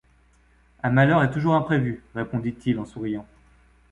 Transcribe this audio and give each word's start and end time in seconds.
Un 0.81 0.89
malheur 0.89 1.21
est 1.21 1.29
toujours 1.29 1.53
imprévu, 1.53 2.03
répondit-il 2.15 2.79
en 2.79 2.85
souriant. 2.85 3.27